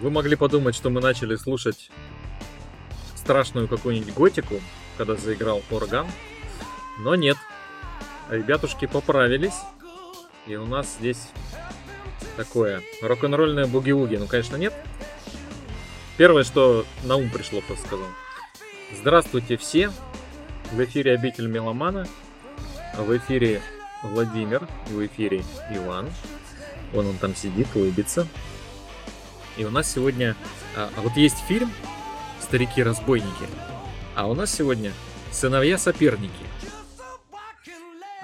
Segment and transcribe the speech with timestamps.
[0.00, 1.90] Вы могли подумать, что мы начали слушать
[3.14, 4.54] страшную какую-нибудь готику,
[4.96, 6.06] когда заиграл орган,
[7.00, 7.36] но нет.
[8.30, 9.56] Ребятушки поправились,
[10.46, 11.28] и у нас здесь
[12.38, 14.16] такое рок-н-ролльное буги-вуги.
[14.16, 14.72] Ну, конечно, нет.
[16.16, 18.06] Первое, что на ум пришло, просто сказал.
[18.98, 19.90] Здравствуйте все!
[20.72, 22.06] В эфире обитель меломана.
[22.96, 23.60] В эфире
[24.02, 24.66] Владимир.
[24.86, 26.08] В эфире Иван.
[26.92, 28.26] Вон он там сидит, улыбится.
[29.60, 30.36] И у нас сегодня...
[30.74, 31.70] А, а вот есть фильм
[32.40, 33.46] «Старики-разбойники»,
[34.16, 34.90] а у нас сегодня
[35.32, 36.46] «Сыновья-соперники».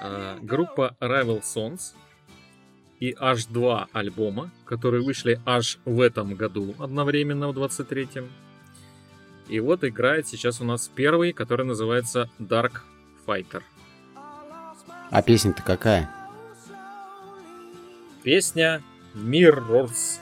[0.01, 1.93] А, группа Rival Sons
[2.99, 8.27] и аж два альбома, которые вышли аж в этом году, одновременно в 23-м.
[9.47, 12.81] И вот играет сейчас у нас первый, который называется Dark
[13.27, 13.61] Fighter.
[15.11, 16.09] А песня-то какая?
[18.23, 18.81] Песня
[19.13, 20.21] Mirrors.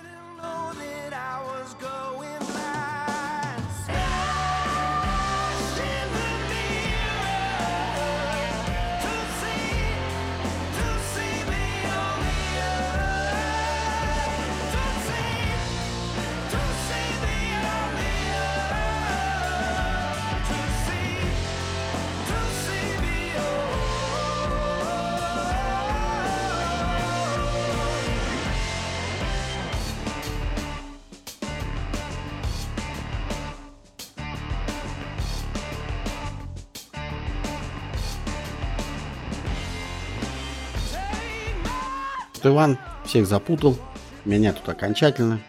[42.45, 43.77] Иван всех запутал,
[44.25, 45.41] меня тут окончательно.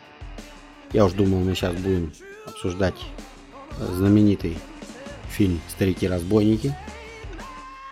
[0.92, 2.12] Я уж думал, мы сейчас будем
[2.46, 2.94] обсуждать
[3.78, 4.58] знаменитый
[5.28, 6.76] фильм «Старики-разбойники».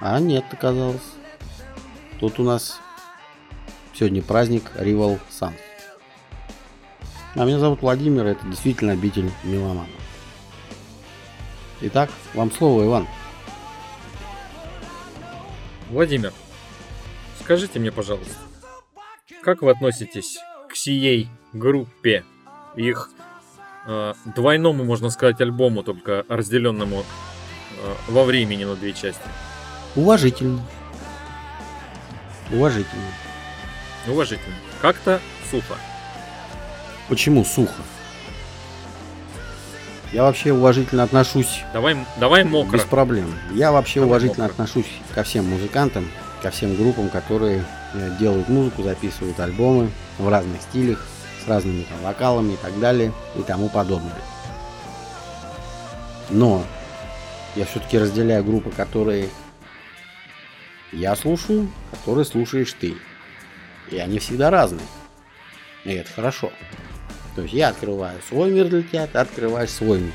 [0.01, 1.03] А нет, оказалось.
[2.21, 2.81] Тут у нас
[3.95, 5.53] сегодня праздник Rival Sun.
[7.35, 9.89] А меня зовут Владимир, это действительно обитель меломана.
[11.81, 13.09] Итак, вам слово, Иван.
[15.91, 16.33] Владимир,
[17.41, 18.35] скажите мне, пожалуйста,
[19.45, 20.39] как вы относитесь
[20.71, 22.25] к сией группе,
[22.75, 23.11] их
[23.87, 29.23] э, двойному, можно сказать, альбому, только разделенному э, во времени на две части?
[29.95, 30.63] Уважительно.
[32.51, 33.05] Уважительно.
[34.09, 34.55] Уважительно.
[34.81, 35.75] Как-то сухо.
[37.09, 37.83] Почему сухо?
[40.13, 41.63] Я вообще уважительно отношусь.
[41.75, 42.79] Давай, давай мокро.
[42.79, 43.35] Без проблем.
[43.53, 44.63] Я вообще давай уважительно мокро.
[44.63, 46.09] отношусь ко всем музыкантам,
[46.41, 47.65] ко всем группам, которые
[48.19, 51.05] делают музыку, записывают альбомы в разных стилях,
[51.45, 54.13] с разными там вокалами и так далее и тому подобное.
[56.31, 56.65] Но
[57.55, 59.29] я все-таки разделяю группы, которые
[60.93, 62.95] я слушаю, которые слушаешь ты.
[63.91, 64.87] И они всегда разные.
[65.85, 66.53] И это хорошо.
[67.37, 70.15] То есть я открываю свой мир для тебя, ты открываешь свой мир.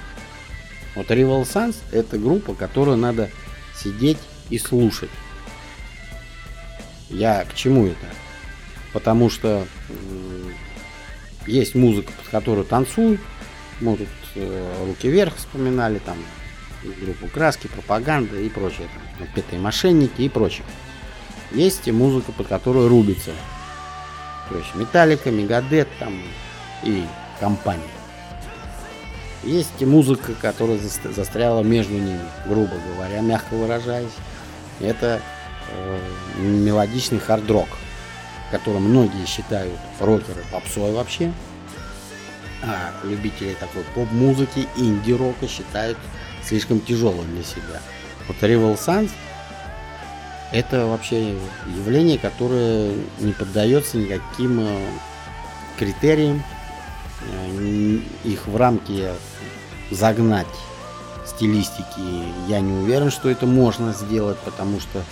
[0.95, 3.29] Вот Rival Sons это группа, которую надо
[3.75, 4.17] сидеть
[4.49, 5.09] и слушать.
[7.09, 8.05] Я к чему это?
[8.93, 9.65] Потому что
[11.45, 13.19] есть музыка, под которую танцуют.
[13.81, 16.17] Мы тут э, руки вверх вспоминали, там
[17.01, 18.87] группу краски, пропаганда и прочее.
[19.17, 20.65] Там, отпетые мошенники и прочее.
[21.51, 23.31] Есть и музыка, под которую рубится.
[24.49, 26.21] То есть Металлика, Мегадет там
[26.83, 27.05] и
[27.39, 27.83] компания.
[29.43, 34.11] Есть и музыка, которая заст- застряла между ними, грубо говоря, мягко выражаясь.
[34.79, 35.21] Это
[36.37, 37.67] мелодичный хард-рок,
[38.51, 41.31] который многие считают рокеры попсой вообще.
[42.61, 45.97] А любители такой поп-музыки, инди-рока считают
[46.43, 47.81] слишком тяжелым для себя.
[48.27, 49.11] Вот Rival Sons
[50.51, 51.35] это вообще
[51.67, 54.87] явление, которое не поддается никаким э,
[55.77, 56.43] критериям.
[57.21, 59.09] Э, Их в рамки
[59.91, 60.47] загнать
[61.25, 65.03] стилистики я не уверен, что это можно сделать, потому что э,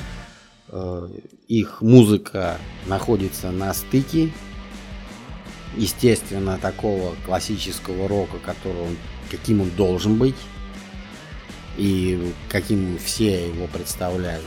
[1.47, 4.31] их музыка находится на стыке,
[5.77, 8.97] естественно, такого классического рока, который он,
[9.31, 10.35] каким он должен быть
[11.77, 14.43] и каким все его представляют.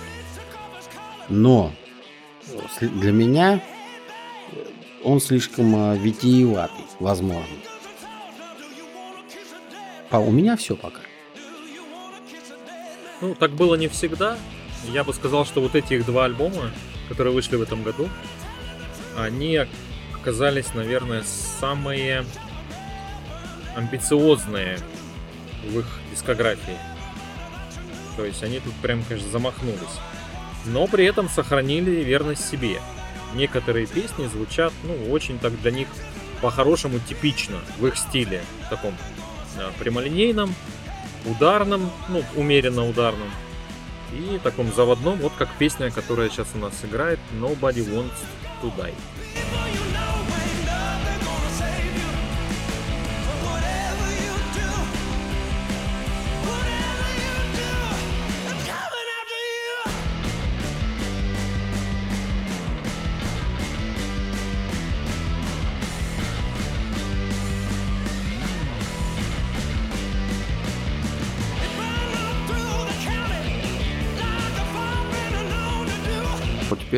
[1.29, 1.73] Но
[2.81, 3.63] для меня
[5.05, 7.57] он слишком э, витиеватый, возможно.
[10.11, 11.01] А у меня все пока.
[13.21, 14.37] Ну, так было не всегда.
[14.85, 16.71] Я бы сказал, что вот эти их два альбома,
[17.09, 18.09] которые вышли в этом году,
[19.17, 19.67] они
[20.15, 21.23] оказались, наверное,
[21.61, 22.25] самые
[23.77, 24.79] амбициозные
[25.65, 26.77] в их дискографии.
[28.17, 29.79] То есть они тут прям, конечно, замахнулись.
[30.67, 32.81] Но при этом сохранили верность себе.
[33.35, 35.89] Некоторые песни звучат, ну, очень так для них
[36.43, 38.95] по-хорошему типично в их стиле, таком
[39.59, 40.55] э, прямолинейном,
[41.25, 43.31] ударном, ну, умеренно ударном,
[44.13, 48.11] и таком заводном, вот как песня, которая сейчас у нас играет Nobody Wants
[48.63, 48.95] to Die.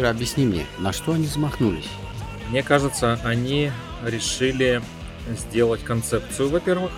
[0.02, 1.88] Теперь объясни мне, на что они замахнулись?
[2.49, 3.70] Мне кажется, они
[4.04, 4.82] решили
[5.28, 6.90] сделать концепцию, во-первых.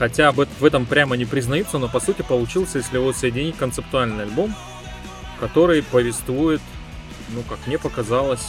[0.00, 4.24] Хотя об в этом прямо не признаются, но по сути получился, если его соединить, концептуальный
[4.24, 4.52] альбом,
[5.38, 6.60] который повествует,
[7.28, 8.48] ну, как мне показалось,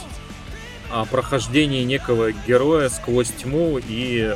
[0.92, 4.34] о прохождении некого героя сквозь тьму и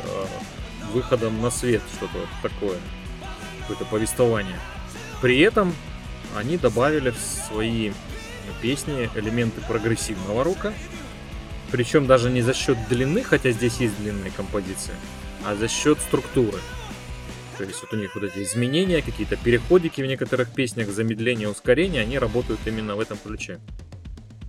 [0.92, 2.78] выходом на свет, что-то вот такое,
[3.62, 4.60] какое-то повествование.
[5.20, 5.74] При этом
[6.36, 7.90] они добавили в свои
[8.60, 10.72] песни элементы прогрессивного рока,
[11.70, 14.94] причем даже не за счет длины, хотя здесь есть длинные композиции,
[15.44, 16.58] а за счет структуры.
[17.58, 22.02] То есть вот у них вот эти изменения, какие-то переходики в некоторых песнях, замедление, ускорение,
[22.02, 23.58] они работают именно в этом ключе.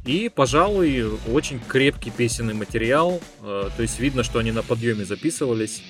[0.05, 3.19] И, пожалуй, очень крепкий песенный материал.
[3.41, 5.83] э, То есть видно, что они на подъеме записывались.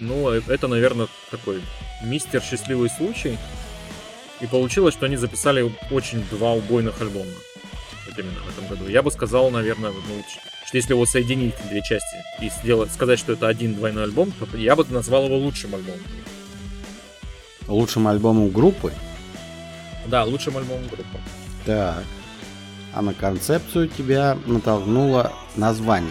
[0.00, 1.62] Ну, э, это, наверное, такой
[2.02, 3.38] мистер счастливый случай.
[4.42, 7.30] И получилось, что они записали очень два убойных альбома.
[8.08, 8.90] Вот именно в этом году.
[8.90, 10.24] Я бы сказал, наверное, ну,
[10.66, 14.56] что если его соединить две части и сделать, сказать, что это один двойной альбом, то
[14.56, 16.00] я бы назвал его лучшим альбомом.
[17.68, 18.92] Лучшим альбомом группы?
[20.06, 21.18] Да, лучшим альбомом группы.
[21.64, 22.02] Так.
[22.92, 26.10] А на концепцию тебя натолкнуло название.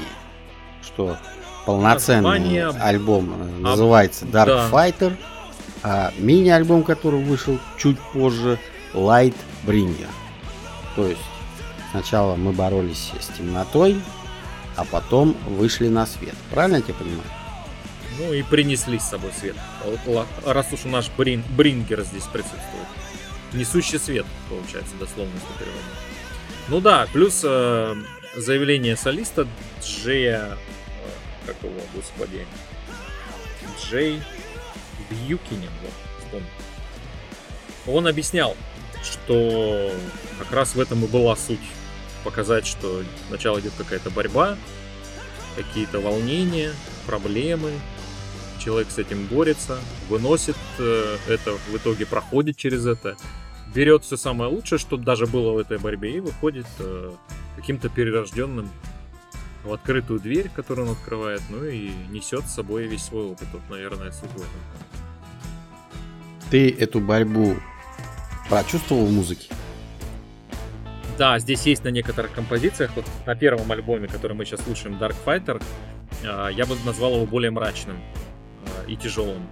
[0.81, 1.17] Что
[1.65, 4.69] полноценный Название- альбом называется Dark да.
[4.71, 5.15] Fighter,
[5.83, 8.59] а мини-альбом, который вышел чуть позже,
[8.93, 10.09] Lightbringer.
[10.95, 11.21] То есть
[11.91, 14.01] сначала мы боролись с темнотой,
[14.75, 16.35] а потом вышли на свет.
[16.49, 17.29] Правильно я тебя понимаю?
[18.19, 19.55] Ну и принесли с собой свет.
[20.45, 22.87] Раз уж наш брин, брингер здесь присутствует.
[23.53, 25.85] Несущий свет, получается, дословно если переводить.
[26.67, 27.95] Ну да, плюс э,
[28.35, 29.47] заявление солиста
[29.83, 30.57] Джея...
[30.57, 32.45] э, как его, господи?
[33.81, 34.21] Джей
[35.11, 35.69] Бьюкинин,
[36.31, 36.41] вот.
[37.87, 38.55] Он объяснял,
[39.03, 39.91] что
[40.39, 41.59] как раз в этом и была суть.
[42.23, 44.55] Показать, что сначала идет какая-то борьба,
[45.55, 46.71] какие-то волнения,
[47.07, 47.71] проблемы,
[48.63, 53.17] человек с этим борется, выносит э, это, в итоге проходит через это,
[53.73, 57.11] берет все самое лучшее, что даже было в этой борьбе, и выходит э,
[57.55, 58.69] каким-то перерожденным
[59.63, 63.47] в открытую дверь, которую он открывает, ну и несет с собой весь свой опыт.
[63.51, 65.00] Вот, наверное, суть в этом.
[66.51, 67.55] Ты эту борьбу
[68.49, 69.47] прочувствовал в музыке?
[71.17, 75.15] Да, здесь есть на некоторых композициях, вот на первом альбоме, который мы сейчас слушаем, Dark
[75.25, 75.63] Fighter,
[76.23, 77.97] э, я бы назвал его более мрачным
[78.65, 79.47] э, и тяжелым.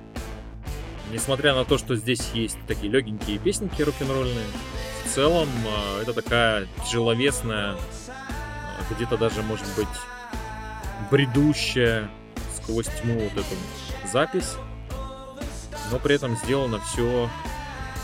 [1.10, 4.46] Несмотря на то, что здесь есть такие легенькие песенки рок-н-ролльные,
[5.06, 7.77] в целом э, это такая тяжеловесная,
[8.91, 9.88] где-то даже, может быть,
[11.10, 12.10] бредущая
[12.58, 14.56] сквозь тьму вот эту запись,
[15.91, 17.29] но при этом сделано все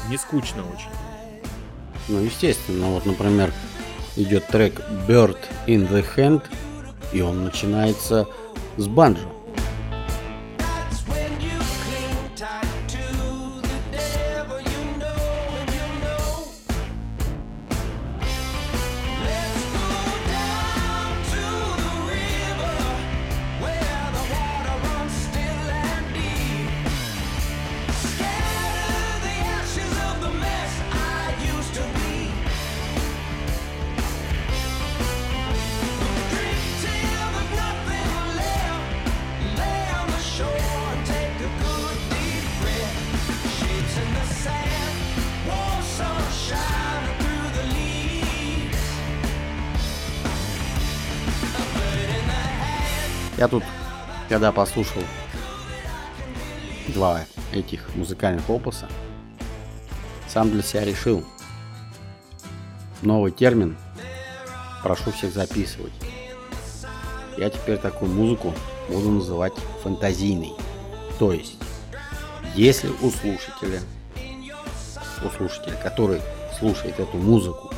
[0.10, 0.89] не скучно очень.
[2.08, 3.51] Ну, естественно, вот, например,
[4.15, 5.38] идет трек Bird
[5.68, 6.44] in the Hand,
[7.12, 8.27] и он начинается
[8.77, 9.27] с банджо.
[53.38, 53.63] Я тут,
[54.30, 55.01] когда послушал
[56.88, 58.88] два этих музыкальных опуса,
[60.27, 61.25] сам для себя решил
[63.01, 63.77] новый термин.
[64.84, 65.94] Прошу всех записывать.
[67.38, 68.54] Я теперь такую музыку
[68.88, 70.54] буду называть фантазийной.
[71.20, 71.58] То есть,
[72.54, 73.82] если у слушателя,
[75.24, 76.22] у слушателя, который
[76.58, 77.70] слушает эту музыку,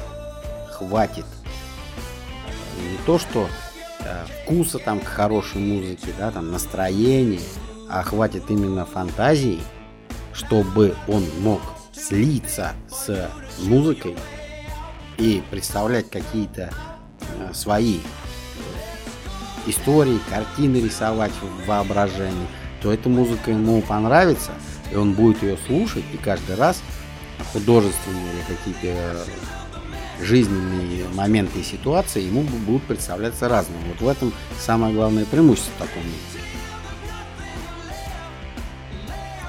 [0.71, 1.25] хватит
[2.77, 3.47] не то что
[4.43, 7.39] вкуса там к хорошей музыке, да, там настроения,
[7.89, 9.59] а хватит именно фантазии,
[10.33, 11.61] чтобы он мог
[11.93, 14.15] слиться с музыкой
[15.17, 16.71] и представлять какие-то
[17.21, 17.99] э, свои
[19.65, 22.47] истории, картины рисовать в воображении,
[22.81, 24.51] то эта музыка ему понравится,
[24.91, 26.81] и он будет ее слушать, и каждый раз
[27.51, 29.25] художественные какие-то э,
[30.21, 33.83] жизненные моменты и ситуации ему бу- будут представляться разными.
[33.89, 36.43] Вот в этом самое главное преимущество такого музыки.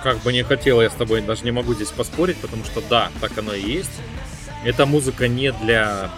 [0.02, 3.10] Как бы не хотел, я с тобой даже не могу здесь поспорить, потому что да,
[3.20, 3.90] так оно и есть.
[4.64, 6.10] Эта музыка не для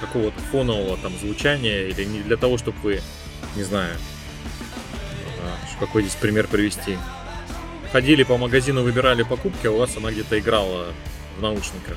[0.00, 3.00] какого-то фонового там звучания или не для того, чтобы вы,
[3.56, 3.94] не знаю,
[5.42, 6.98] а, какой здесь пример привести.
[7.92, 10.86] Ходили по магазину, выбирали покупки, а у вас она где-то играла
[11.38, 11.96] в наушниках.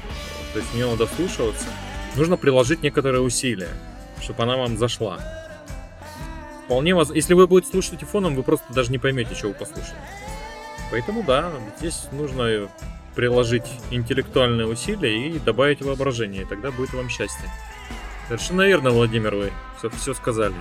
[0.53, 1.65] То есть в нее надо вслушиваться.
[2.15, 3.69] Нужно приложить некоторые усилия,
[4.21, 5.19] чтобы она вам зашла.
[6.65, 7.11] Вполне воз...
[7.11, 9.97] Если вы будете слушать фоном, вы просто даже не поймете, что вы послушали.
[10.91, 12.69] Поэтому да, здесь нужно
[13.15, 17.49] приложить интеллектуальные усилия и добавить воображение, и тогда будет вам счастье.
[18.27, 20.55] Совершенно верно, Владимир, вы все, все сказали.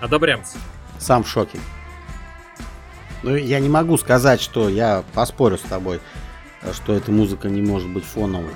[0.00, 0.58] Одобрямся.
[0.98, 1.58] Сам в шоке.
[3.22, 6.00] Ну, я не могу сказать, что я поспорю с тобой,
[6.72, 8.54] что эта музыка не может быть фоновой.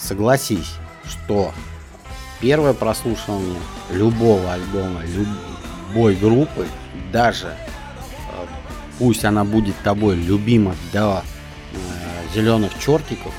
[0.00, 0.72] Согласись,
[1.04, 1.52] что
[2.40, 3.58] первое прослушивание
[3.90, 6.66] любого альбома, любой группы,
[7.12, 8.46] даже э,
[8.98, 11.22] пусть она будет тобой любима до
[11.72, 13.32] э, зеленых чертиков,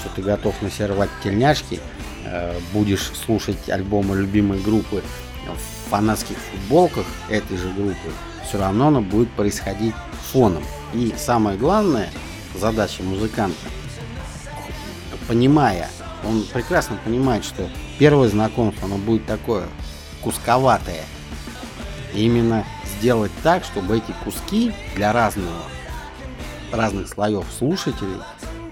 [0.00, 1.80] что ты готов насервать тельняшки,
[2.24, 5.02] э, будешь слушать альбомы любимой группы
[5.46, 8.10] в фанатских футболках этой же группы,
[8.46, 9.94] все равно оно будет происходить
[10.32, 10.64] фоном.
[10.92, 12.10] И самое главное,
[12.54, 13.56] задача музыканта,
[15.26, 15.88] понимая,
[16.24, 19.64] он прекрасно понимает, что первое знакомство, оно будет такое
[20.22, 21.04] кусковатое.
[22.14, 22.64] И именно
[22.98, 25.62] сделать так, чтобы эти куски для разного,
[26.72, 28.20] разных слоев слушателей,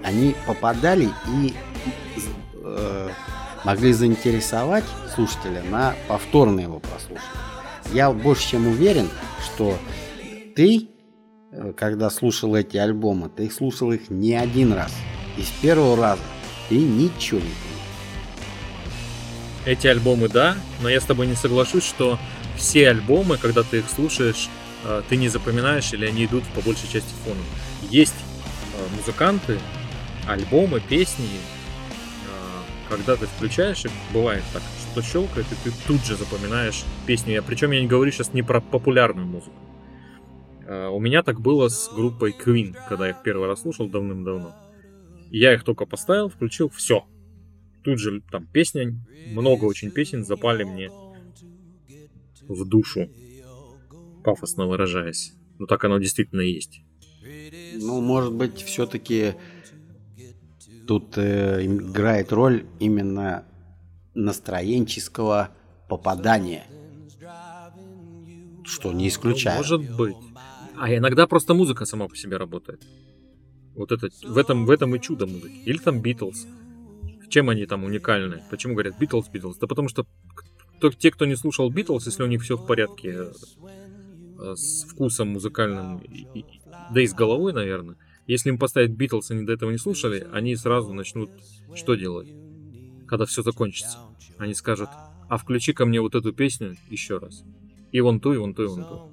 [0.03, 1.53] они попадали и
[2.63, 3.09] э,
[3.63, 7.21] могли заинтересовать слушателя на повторное его прослушивание.
[7.93, 9.09] Я больше чем уверен,
[9.43, 9.77] что
[10.55, 10.89] ты,
[11.51, 14.93] э, когда слушал эти альбомы, ты слушал их не один раз.
[15.37, 16.21] И с первого раза
[16.69, 17.77] ты ничего не понял.
[19.65, 22.17] Эти альбомы, да, но я с тобой не соглашусь, что
[22.55, 24.49] все альбомы, когда ты их слушаешь,
[24.85, 27.43] э, ты не запоминаешь или они идут по большей части фоном.
[27.89, 28.15] Есть
[28.73, 29.59] э, музыканты,
[30.27, 36.15] альбомы, песни, э, когда ты включаешь их, бывает так, что щелкает, и ты тут же
[36.15, 37.43] запоминаешь песню.
[37.45, 39.55] Причем я не говорю сейчас не про популярную музыку.
[40.69, 44.53] У меня так было с группой Queen, когда я их первый раз слушал давным-давно.
[45.29, 47.05] Я их только поставил, включил, все.
[47.83, 48.93] Тут же там песня,
[49.31, 50.89] много очень песен запали мне
[52.47, 53.09] в душу,
[54.23, 55.33] пафосно выражаясь.
[55.59, 56.81] Ну так оно действительно есть.
[57.75, 59.35] Ну, может быть, все-таки
[60.87, 63.45] тут э, играет роль именно
[64.13, 65.49] настроенческого
[65.89, 66.65] попадания.
[68.63, 69.57] Что не исключаю.
[69.57, 70.15] Может быть.
[70.79, 72.81] А иногда просто музыка сама по себе работает.
[73.77, 75.61] Вот это, в этом, в этом и чудо музыки.
[75.65, 76.47] Или там Битлз.
[77.29, 78.43] Чем они там уникальны?
[78.49, 79.57] Почему говорят Битлз, Битлз?
[79.57, 80.05] Да потому что
[80.77, 83.29] кто, те, кто не слушал Битлз, если у них все в порядке
[84.39, 86.01] э, с вкусом музыкальным,
[86.91, 90.55] да и с головой, наверное, если им поставить Битлз, они до этого не слушали, они
[90.55, 91.29] сразу начнут
[91.75, 92.29] что делать,
[93.07, 93.99] когда все закончится?
[94.37, 94.89] Они скажут,
[95.29, 97.43] а включи ко мне вот эту песню еще раз.
[97.91, 99.11] И вон ту, и вон ту, и вон ту.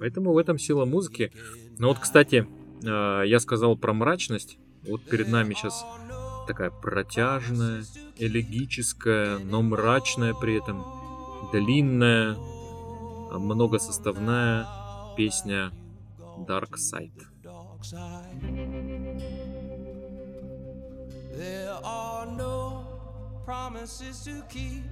[0.00, 1.32] Поэтому в этом сила музыки.
[1.78, 2.46] Ну вот, кстати,
[2.84, 4.58] я сказал про мрачность.
[4.86, 5.84] Вот перед нами сейчас
[6.46, 7.84] такая протяжная,
[8.16, 10.84] элегическая, но мрачная при этом,
[11.52, 14.66] длинная, а, многосоставная
[15.16, 15.72] песня
[16.46, 17.22] Dark Side.
[21.36, 22.86] There are no
[23.44, 24.84] promises to keep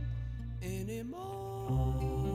[0.61, 2.32] anymore.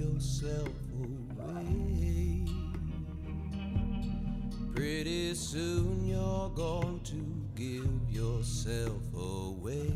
[0.00, 0.68] Yourself
[1.02, 2.44] away.
[4.74, 7.20] Pretty soon you're going to
[7.54, 9.92] give yourself away.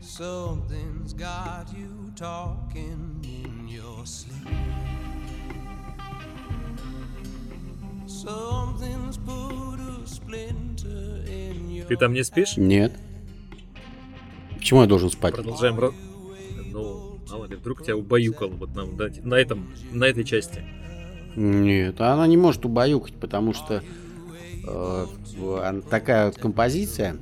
[0.00, 4.48] Something's got you talking in your sleep.
[8.06, 12.56] Something's put a splinter in your Ты там не спишь?
[12.56, 12.92] Нет.
[14.56, 15.34] Почему я должен спать?
[15.34, 16.13] Продолжаем.
[17.30, 20.62] Мало ли, вдруг тебя убаюкал вот на, на, этом, на этой части.
[21.36, 23.82] Нет, она не может убаюкать, потому что
[24.66, 25.06] э,
[25.90, 27.16] такая вот композиция,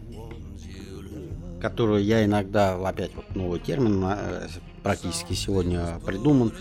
[1.61, 4.49] которую я иногда, опять вот новый термин э,
[4.83, 6.53] практически сегодня придуман,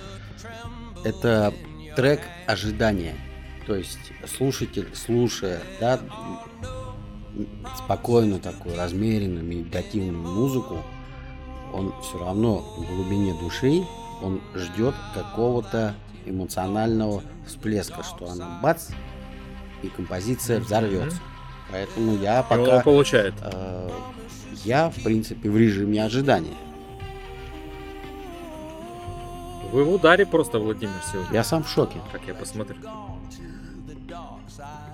[1.03, 1.53] это
[1.95, 3.15] трек ожидания.
[3.67, 6.00] То есть слушатель, слушая, да,
[7.36, 10.83] м, спокойную такую, размеренную, медитативную музыку,
[11.74, 13.86] он все равно в глубине души,
[14.22, 18.90] он ждет какого-то эмоционального всплеска, что она бац,
[19.82, 21.20] и композиция взорвется.
[21.72, 22.62] Поэтому я пока...
[22.62, 23.34] его получает.
[23.42, 23.90] э,
[24.63, 26.56] я, в принципе, в режиме ожидания.
[29.72, 31.34] Вы в ударе просто, Владимир, сегодня.
[31.34, 32.00] Я сам в шоке.
[32.12, 32.76] Как я посмотрю.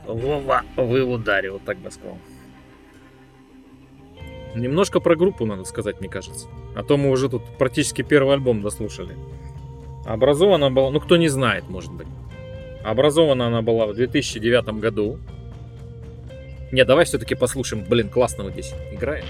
[0.06, 2.18] Вова, вы в ударе, вот так бы сказал.
[4.56, 6.48] Немножко про группу надо сказать, мне кажется.
[6.76, 9.16] А то мы уже тут практически первый альбом дослушали.
[10.06, 12.08] Образована была, ну кто не знает, может быть.
[12.84, 15.20] Образована она была в 2009 году.
[16.72, 17.84] Не, давай все-таки послушаем.
[17.88, 19.26] Блин, классно вот здесь играет.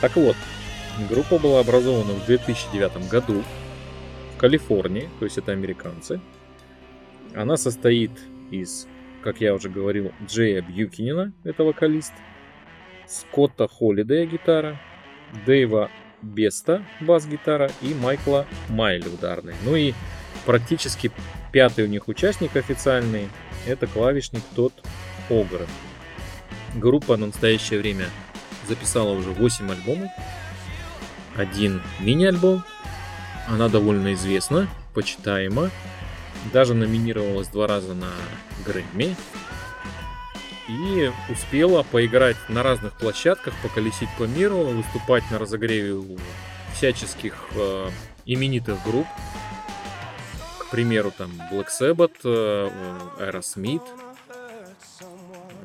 [0.00, 0.36] Так вот,
[1.08, 3.42] группа была образована в 2009 году
[4.34, 6.20] в Калифорнии, то есть это американцы.
[7.34, 8.10] Она состоит
[8.50, 8.86] из,
[9.22, 12.12] как я уже говорил, Джея Бьюкинина, это вокалист,
[13.06, 14.80] Скотта Холлидея гитара,
[15.44, 15.90] Дэйва
[16.22, 19.54] Беста бас-гитара и Майкла Майли ударный.
[19.64, 19.94] Ну и
[20.46, 21.10] практически
[21.52, 23.28] пятый у них участник официальный,
[23.66, 24.72] это клавишник тот
[25.28, 25.66] Огр.
[26.74, 28.06] Группа на настоящее время
[28.70, 30.10] записала уже 8 альбомов.
[31.36, 32.62] Один мини-альбом.
[33.48, 35.70] Она довольно известна, почитаема.
[36.52, 38.12] Даже номинировалась два раза на
[38.64, 39.16] Грэмми.
[40.68, 46.16] И успела поиграть на разных площадках, поколесить по миру, выступать на разогреве у
[46.76, 47.90] всяческих э,
[48.24, 49.08] именитых групп.
[50.60, 52.70] К примеру, там Black Sabbath, э,
[53.18, 53.82] Aerosmith,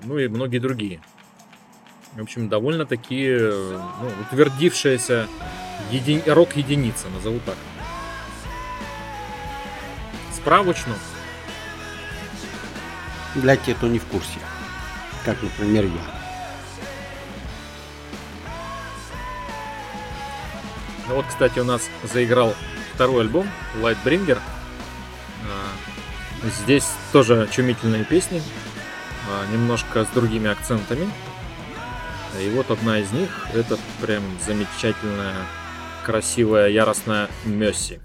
[0.04, 1.02] ну и многие другие.
[2.16, 5.28] В общем, довольно-таки э, ну, утвердившаяся
[5.92, 7.56] еди- рок-единица, назову так.
[10.34, 10.96] Справочно.
[13.36, 14.40] Для тех, кто не в курсе.
[15.26, 15.92] Как, например, я.
[21.10, 22.56] Ну вот, кстати, у нас заиграл
[22.94, 23.48] второй альбом
[23.82, 24.40] Lightbringer.
[25.50, 28.42] А, Здесь тоже чумительные песни,
[29.30, 31.10] а, немножко с другими акцентами.
[32.42, 35.36] И вот одна из них, это прям замечательная,
[36.04, 38.00] красивая, яростная Мерси.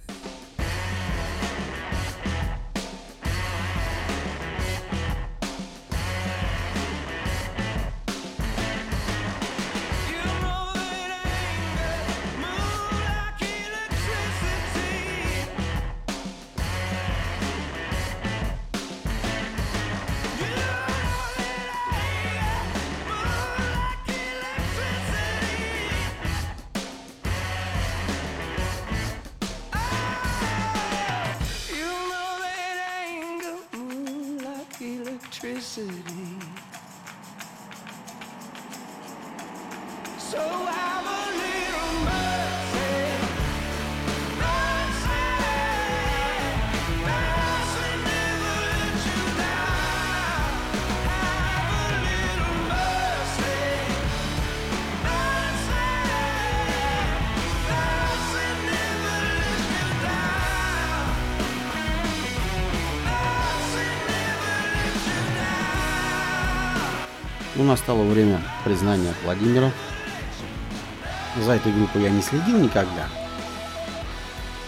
[67.70, 69.70] Настало время признания Владимира.
[71.36, 73.08] За этой группой я не следил никогда.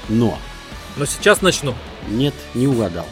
[0.08, 0.38] Но
[0.96, 1.74] Но сейчас начну.
[2.08, 3.06] Нет, не угадал.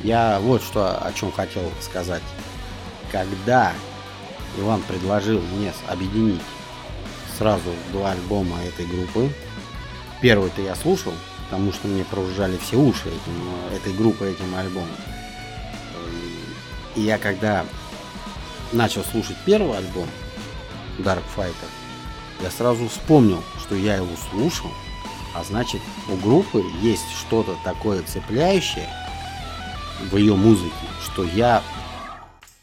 [0.00, 2.22] Я вот что о чем хотел сказать.
[3.10, 3.72] Когда
[4.58, 6.40] Иван предложил мне объединить
[7.36, 9.30] сразу два альбома этой группы,
[10.22, 11.12] первый-то я слушал,
[11.44, 14.88] потому что мне прожужжали все уши этим, э, этой группой, этим альбомом.
[16.96, 17.64] И я когда
[18.72, 20.08] начал слушать первый альбом
[20.98, 21.68] Dark Fighter,
[22.42, 24.70] я сразу вспомнил, что я его слушал,
[25.34, 28.88] а значит, у группы есть что-то такое цепляющее
[30.10, 30.72] в ее музыке,
[31.04, 31.62] что я,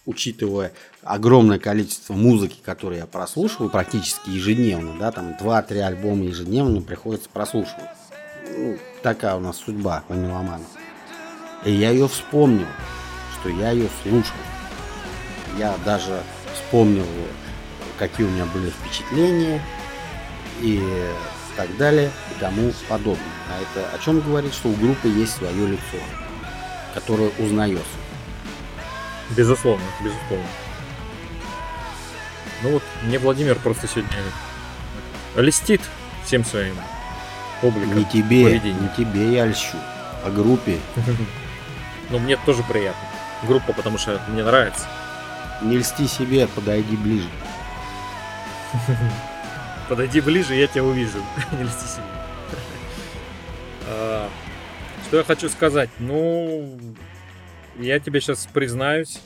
[0.06, 7.30] учитывая огромное количество музыки, которую я прослушиваю практически ежедневно, да, там 2-3 альбома ежедневно приходится
[7.30, 7.86] прослушивать.
[8.58, 10.66] Ну, такая у нас судьба у меломана.
[11.64, 12.68] И я ее вспомнил,
[13.40, 14.36] что я ее слушал.
[15.58, 16.22] Я даже
[16.54, 17.06] вспомнил,
[17.98, 19.62] какие у меня были впечатления
[20.62, 20.82] и
[21.56, 23.24] так далее и тому подобное.
[23.50, 25.98] А это о чем говорит, что у группы есть свое лицо,
[26.94, 27.84] которое узнается.
[29.36, 30.48] Безусловно, безусловно.
[32.64, 34.12] Ну вот, мне Владимир просто сегодня
[35.36, 35.82] листит
[36.26, 36.76] всем своим
[37.62, 37.98] обликом.
[37.98, 38.84] Не тебе, поведением.
[38.84, 39.78] не тебе я льщу,
[40.24, 40.80] а группе.
[42.10, 43.02] Но мне тоже приятно.
[43.44, 44.88] Группа, потому что мне нравится.
[45.62, 47.30] Не льсти себе, подойди ближе.
[49.90, 51.18] Подойди ближе, я тебя увижу.
[51.58, 52.04] Не льсти себе.
[53.88, 54.30] А,
[55.08, 55.90] Что я хочу сказать?
[56.00, 56.80] Ну,
[57.78, 59.20] я тебе сейчас признаюсь.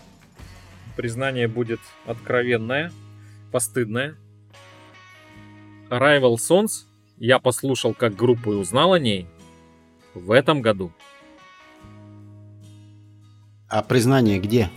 [0.96, 2.92] Признание будет откровенное,
[3.52, 4.16] постыдное.
[5.90, 6.86] Rival Sons
[7.18, 9.28] я послушал как группу и узнал о ней
[10.14, 10.92] в этом году.
[13.68, 14.70] А признание где?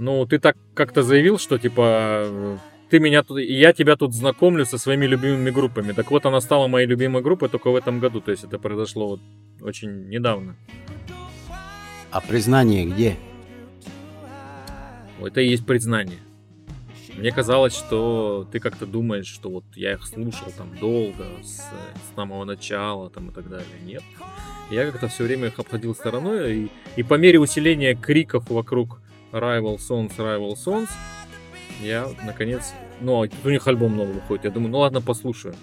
[0.00, 2.58] Ну, ты так как-то заявил, что типа
[2.88, 5.92] ты меня тут, я тебя тут знакомлю со своими любимыми группами.
[5.92, 8.22] Так вот, она стала моей любимой группой только в этом году.
[8.22, 9.20] То есть это произошло вот
[9.60, 10.56] очень недавно.
[12.10, 13.18] А признание где?
[15.22, 16.20] Это и есть признание.
[17.18, 22.16] Мне казалось, что ты как-то думаешь, что вот я их слушал там долго, с, с
[22.16, 23.66] самого начала там и так далее.
[23.84, 24.02] Нет.
[24.70, 29.76] Я как-то все время их обходил стороной, и, и по мере усиления криков вокруг Rival
[29.78, 30.88] Sons, Rival Sons,
[31.82, 32.72] я наконец...
[33.00, 34.44] Ну, а у них альбом новый выходит.
[34.44, 35.54] Я думаю, ну ладно, послушаю.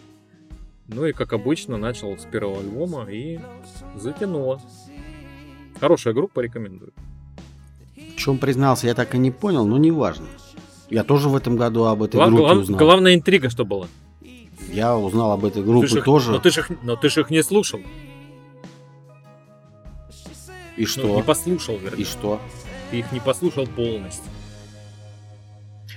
[0.88, 3.40] Ну и как обычно, начал с первого альбома и
[3.96, 4.62] затянуло.
[5.80, 6.94] Хорошая группа, рекомендую.
[7.96, 10.26] В чем признался, я так и не понял, но неважно.
[10.90, 12.80] Я тоже в этом году об этой Гла- группе глав- узнал.
[12.80, 13.88] Главная интрига, что была.
[14.72, 16.32] Я узнал об этой Ты группе ж их- тоже.
[16.32, 17.80] Но ты же их, но ты ж их не слушал.
[20.78, 21.16] И Ну, что?
[21.16, 22.02] не послушал, вернее.
[22.02, 22.40] И что?
[22.92, 24.32] Ты их не послушал полностью.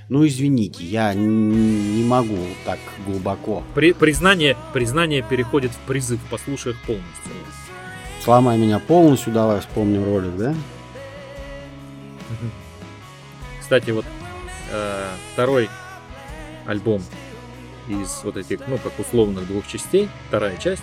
[0.09, 3.63] Ну извините, я не могу так глубоко.
[3.75, 6.19] При- признание, признание переходит в призыв.
[6.31, 7.33] Послушай их полностью.
[8.25, 10.55] Сломай меня полностью, давай вспомним ролик, да?
[13.61, 14.05] Кстати, вот
[14.73, 15.71] э, второй
[16.67, 17.03] альбом
[17.89, 20.83] из вот этих, ну, как условных двух частей, вторая часть,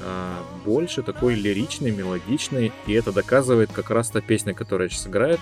[0.00, 5.40] э, больше такой лиричный, мелодичный, и это доказывает как раз та песня, которая сейчас играет,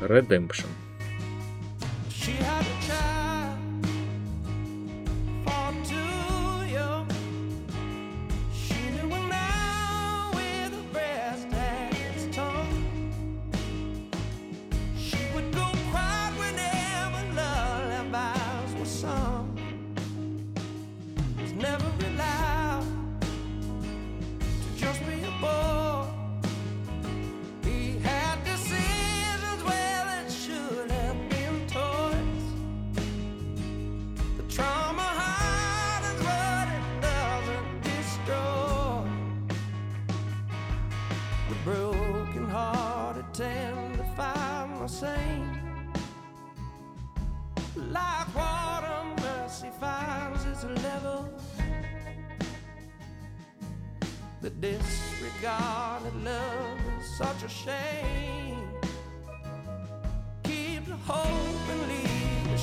[0.00, 0.68] Redemption.
[2.10, 2.34] She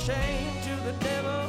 [0.05, 0.53] shame.
[0.65, 1.43] To the devil.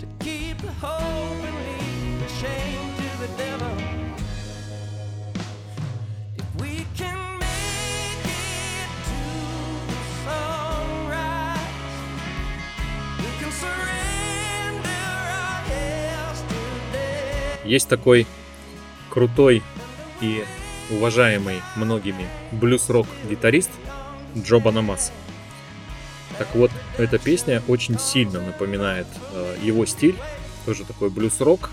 [0.00, 3.72] To keep the hope and leave the shame to the devil.
[17.64, 18.26] Есть такой
[19.08, 19.62] крутой
[20.20, 20.44] и
[20.90, 23.70] уважаемый многими блюз-рок гитарист
[24.36, 25.12] Джо Банамас.
[26.42, 30.16] Так вот, эта песня очень сильно напоминает э, его стиль,
[30.66, 31.70] тоже такой блюз-рок,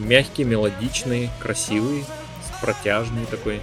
[0.00, 2.04] мягкий, мелодичный, красивый,
[2.60, 3.60] протяжный такой.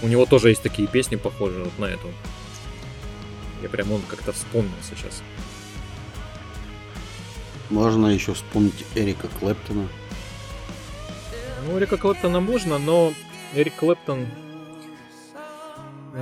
[0.00, 2.10] У него тоже есть такие песни, похожие вот на эту.
[3.60, 5.22] Я прям он как-то вспомнил сейчас.
[7.68, 9.86] Можно еще вспомнить Эрика Клэптона.
[11.66, 13.12] Ну, Эрика Клэптона можно, но
[13.54, 14.26] Эрик Клэптон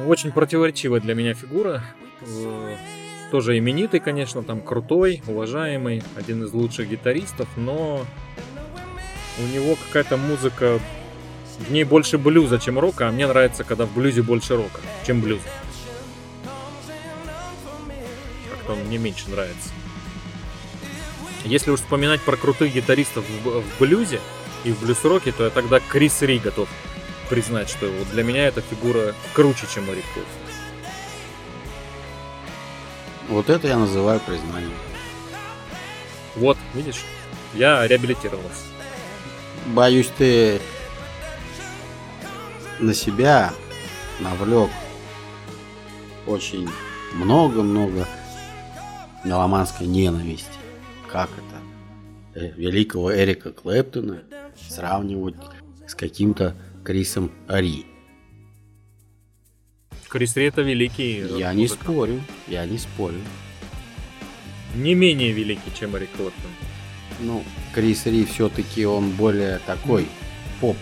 [0.08, 1.84] очень противоречивая для меня фигура.
[3.32, 8.04] Тоже именитый, конечно, там крутой, уважаемый, один из лучших гитаристов, но
[9.38, 10.78] у него какая-то музыка,
[11.58, 15.22] в ней больше блюза, чем рока, а мне нравится, когда в блюзе больше рока, чем
[15.22, 15.40] блюз.
[18.50, 19.70] Как-то он мне меньше нравится.
[21.46, 24.20] Если уж вспоминать про крутых гитаристов в, в блюзе
[24.64, 26.68] и в блюз-роке, то я тогда Крис Ри готов
[27.30, 30.51] признать, что вот для меня эта фигура круче, чем Эрик Клэптон.
[33.32, 34.76] Вот это я называю признанием.
[36.36, 37.02] Вот, видишь,
[37.54, 38.66] я реабилитировался.
[39.68, 40.60] Боюсь, ты
[42.78, 43.54] на себя
[44.20, 44.68] навлек
[46.26, 46.68] очень
[47.14, 48.06] много-много
[49.24, 50.58] меломанской ненависти.
[51.10, 52.38] Как это?
[52.38, 54.24] Э, Великого Эрика Клэптона
[54.68, 55.36] сравнивать
[55.86, 57.86] с каким-то Крисом Ри.
[60.12, 61.20] Крис Ри это великий.
[61.22, 61.82] э, Я не музыкант.
[61.90, 63.16] спорю, я не спорю.
[64.74, 66.50] Не менее великий, чем Эрик Клэптон.
[67.20, 67.42] Ну,
[67.74, 70.06] Крис Ри все-таки он более такой
[70.60, 70.76] поп.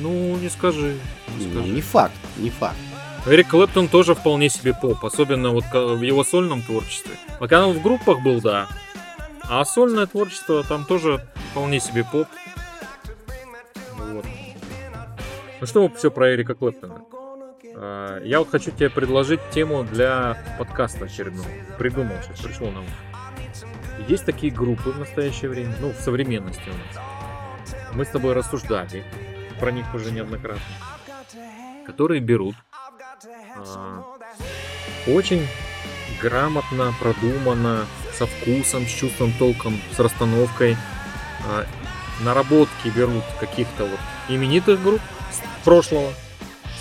[0.00, 0.96] Ну, не скажи.
[1.36, 1.72] Не Ну, скажи.
[1.72, 2.76] не факт, не факт.
[3.26, 7.16] Эрик Клэптон тоже вполне себе поп, особенно вот в его сольном творчестве.
[7.40, 8.68] Пока он в группах был, да.
[9.48, 12.28] А сольное творчество там тоже вполне себе поп.
[13.98, 14.24] Вот.
[15.60, 17.02] Ну что все про Эрика Клэптона?
[17.80, 21.48] А, Я вот хочу тебе предложить тему для подкаста очередного.
[21.78, 22.86] Придумал сейчас, пришел на ум.
[24.08, 27.04] Есть такие группы в настоящее время, ну, в современности у нас.
[27.94, 29.04] Мы с тобой рассуждали
[29.60, 30.62] про них уже неоднократно.
[31.86, 32.54] Которые берут
[33.56, 34.04] а,
[35.06, 35.46] очень
[36.20, 40.76] грамотно, продуманно, со вкусом, с чувством, толком, с расстановкой.
[41.46, 41.64] а,
[42.24, 45.00] наработки берут каких-то вот именитых групп
[45.64, 46.12] прошлого,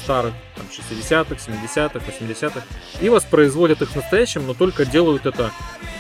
[0.07, 2.61] старых, там 60-х, 70-х, 80-х,
[3.01, 5.51] и воспроизводят их в настоящем, но только делают это,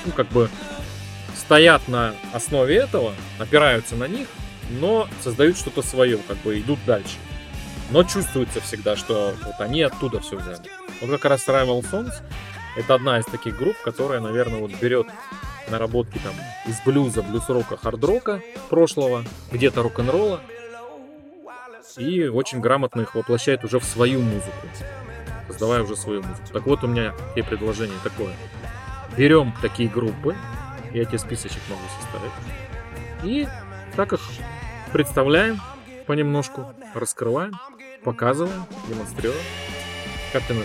[0.05, 0.49] ну, как бы,
[1.35, 4.29] стоят на основе этого, опираются на них,
[4.79, 7.17] но создают что-то свое, как бы идут дальше.
[7.91, 10.69] Но чувствуется всегда, что вот они оттуда все взяли.
[11.01, 12.13] Вот как раз Rival Sons
[12.77, 15.07] это одна из таких групп, которая, наверное, вот берет
[15.69, 16.33] наработки там
[16.65, 20.39] из блюза, блюз-рока, хард-рока прошлого, где-то рок-н-ролла,
[21.97, 24.67] и очень грамотно их воплощает уже в свою музыку,
[25.47, 26.47] создавая уже свою музыку.
[26.53, 28.33] Так вот, у меня и предложение такое.
[29.17, 30.35] Берем такие группы,
[30.93, 32.31] я тебе списочек могу составить,
[33.23, 33.47] и
[33.95, 34.21] так их
[34.91, 35.59] представляем
[36.05, 37.53] понемножку, раскрываем,
[38.03, 39.41] показываем, демонстрируем.
[40.33, 40.63] Как ты на?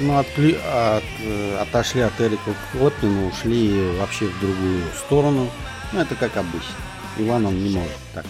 [0.00, 5.48] Ну, отпли- от, э, отошли от Эрика Клэптона, ушли вообще в другую сторону.
[5.92, 6.74] Ну, это как обычно.
[7.18, 8.24] Иван он не может так.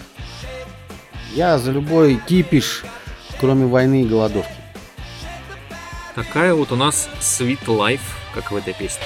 [1.34, 2.84] Я за любой кипиш,
[3.40, 4.52] кроме войны и голодовки.
[6.14, 8.00] Такая вот у нас Sweet Life,
[8.34, 9.02] как в этой песне.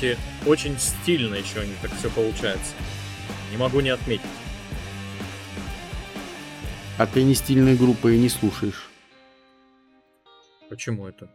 [0.00, 2.74] Кстати, очень стильно еще у них так все получается.
[3.50, 4.24] Не могу не отметить.
[6.96, 8.88] А ты не стильной группы и не слушаешь.
[10.70, 11.30] Почему это?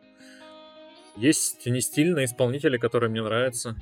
[1.15, 3.75] Есть не стильные исполнители, которые мне нравятся,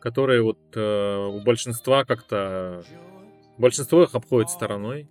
[0.00, 2.84] которые вот э, у большинства как-то...
[3.58, 5.08] Большинство их обходит стороной.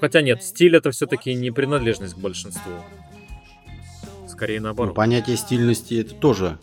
[0.00, 2.72] Хотя нет, стиль это все-таки не принадлежность к большинству.
[4.28, 4.94] Скорее Ну, наоборот.
[4.94, 6.58] понятие стильности это тоже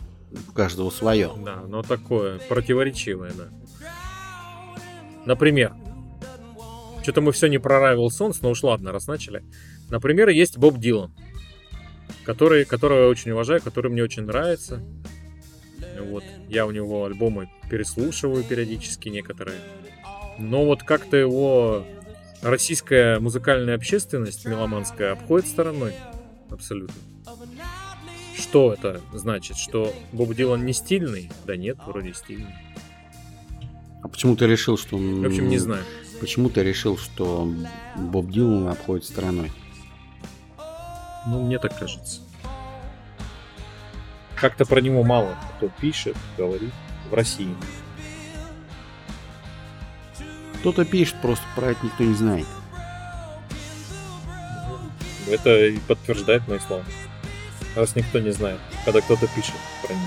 [0.48, 1.30] у каждого свое.
[1.44, 3.48] Да, но такое противоречивое, да.
[5.24, 5.74] Например,
[7.02, 9.44] что-то мы все не про Rival Sons, но уж ладно, раз начали.
[9.90, 11.12] Например, есть Боб Дилан,
[12.24, 14.82] который, которого я очень уважаю, который мне очень нравится.
[16.00, 19.58] Вот, я у него альбомы переслушиваю периодически некоторые.
[20.38, 21.84] Но вот как-то его
[22.42, 25.92] российская музыкальная общественность меломанская обходит стороной.
[26.50, 26.94] Абсолютно.
[28.42, 29.56] Что это значит?
[29.56, 31.30] Что Боб Дилан не стильный?
[31.46, 32.54] Да нет, вроде стильный.
[34.02, 34.96] А почему ты решил, что...
[34.96, 35.84] он- В общем, не знаю.
[36.20, 37.48] Почему ты решил, что
[37.96, 39.52] Боб Дилан обходит стороной?
[41.26, 42.20] Ну, мне так кажется.
[44.34, 46.72] Как-то про него мало кто пишет, говорит
[47.10, 47.54] в России.
[50.60, 52.46] Кто-то пишет, просто про это никто не знает.
[55.28, 56.82] Это и подтверждает мои слова.
[57.74, 60.06] Раз никто не знает, когда кто-то пишет про него.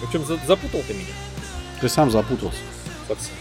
[0.00, 1.12] В за- запутал ты меня
[1.80, 2.58] Ты сам запутался.
[3.06, 3.34] совсем.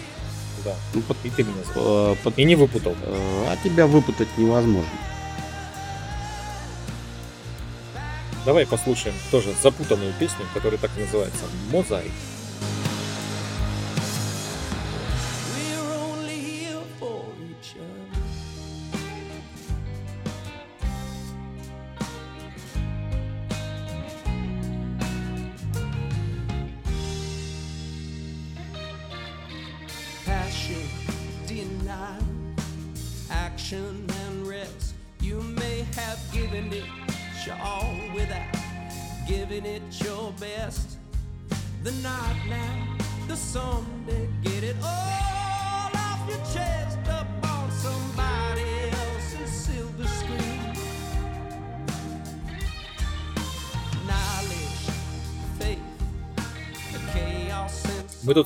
[0.65, 0.73] Да.
[0.93, 2.13] Ну, под- И ты меня запутал.
[2.13, 2.95] э, под- И не выпутал.
[3.03, 4.89] э, а тебя выпутать невозможно.
[8.45, 12.11] Давай послушаем тоже запутанную песню, которая так и называется «Мозаик».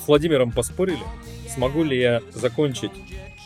[0.04, 1.04] С Владимиром поспорили,
[1.54, 2.92] смогу ли я закончить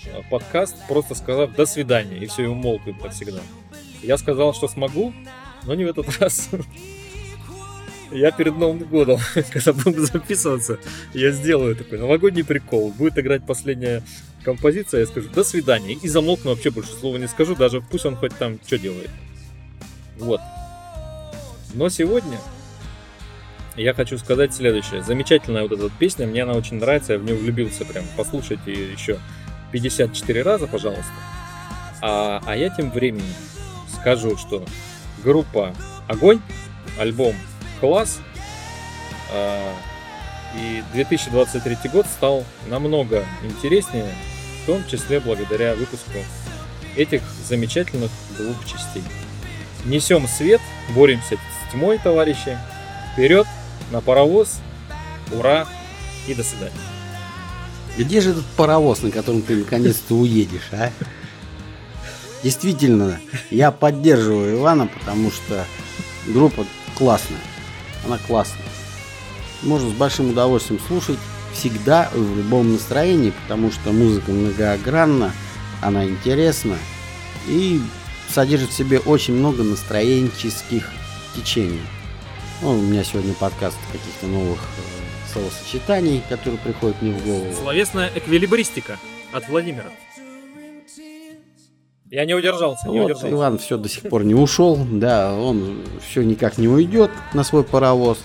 [0.05, 3.41] э, подкаст, просто сказав «до свидания», и все, и умолкнуть навсегда.
[4.01, 5.13] Я сказал, что смогу,
[5.65, 6.49] но не в этот раз.
[8.11, 9.19] Я перед Новым годом,
[9.51, 10.79] когда будем записываться,
[11.13, 12.91] я сделаю такой новогодний прикол.
[12.91, 14.03] Будет играть последняя
[14.43, 18.15] композиция, я скажу «до свидания» и замолкну, вообще больше слова не скажу, даже пусть он
[18.15, 19.09] хоть там что делает.
[20.17, 20.39] Вот.
[21.73, 22.37] Но сегодня
[23.75, 25.03] я хочу сказать следующее.
[25.03, 28.05] Замечательная вот эта песня, мне она очень нравится, я в нее влюбился прям.
[28.15, 29.19] Послушайте ее еще
[29.71, 31.11] 54 раза, пожалуйста.
[32.01, 33.25] А, а я тем временем
[33.99, 34.63] скажу, что
[35.23, 35.73] группа
[36.07, 36.39] Огонь,
[36.99, 37.35] альбом
[37.79, 38.19] Класс,
[39.33, 39.73] а,
[40.55, 44.07] и 2023 год стал намного интереснее,
[44.63, 46.19] в том числе благодаря выпуску
[46.95, 49.03] этих замечательных двух частей.
[49.85, 50.61] Несем свет,
[50.95, 52.57] боремся с тьмой, товарищи.
[53.13, 53.45] Вперед,
[53.91, 54.59] на паровоз,
[55.31, 55.67] ура
[56.27, 56.73] и до свидания.
[57.97, 60.91] Где же этот паровоз, на котором ты наконец-то уедешь, а?
[62.43, 63.19] Действительно,
[63.49, 65.65] я поддерживаю Ивана, потому что
[66.27, 66.65] группа
[66.97, 67.39] классная.
[68.05, 68.65] Она классная.
[69.63, 71.17] Можно с большим удовольствием слушать
[71.53, 75.31] всегда в любом настроении, потому что музыка многогранна,
[75.81, 76.77] она интересна
[77.47, 77.81] и
[78.29, 80.89] содержит в себе очень много настроенческих
[81.35, 81.81] течений.
[82.61, 87.53] Ну, у меня сегодня подкаст каких-то новых э, словосочетаний, которые приходят мне в голову.
[87.53, 88.97] Словесная эквилибристика
[89.33, 89.91] от Владимира.
[92.09, 93.31] Я не удержался, не Вот, удержался.
[93.31, 97.63] Иван все до сих пор не ушел, да, он все никак не уйдет на свой
[97.63, 98.19] паровоз.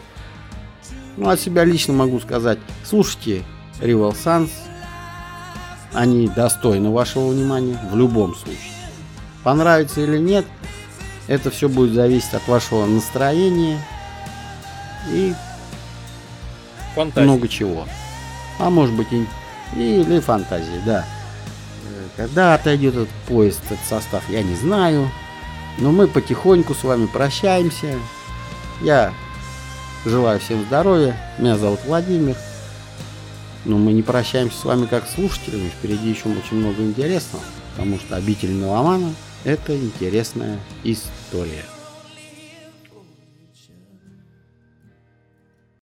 [1.17, 3.43] Ну, от себя лично могу сказать, слушайте
[3.81, 4.51] Rival Sons,
[5.93, 8.61] они достойны вашего внимания в любом случае.
[9.43, 10.45] Понравится или нет,
[11.27, 13.79] это все будет зависеть от вашего настроения
[15.09, 15.35] и
[16.95, 17.27] Фантазия.
[17.27, 17.87] много чего.
[18.59, 19.27] А может быть и,
[19.77, 21.05] или фантазии, да.
[21.89, 25.11] Э, Когда отойдет этот поезд, этот состав, я не знаю.
[25.79, 27.99] Но мы потихоньку с вами прощаемся.
[28.83, 29.13] Я
[30.05, 31.17] желаю всем здоровья.
[31.39, 32.37] Меня зовут Владимир.
[33.65, 35.69] Но мы не прощаемся с вами как слушателями.
[35.69, 37.45] Впереди еще очень много интересного.
[37.77, 41.65] Потому что обитель меломана– это интересная история.